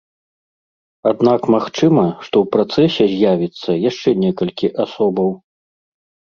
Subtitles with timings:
[1.09, 5.29] Аднак магчыма, што ў працэсе з'явіцца яшчэ некалькі асобаў.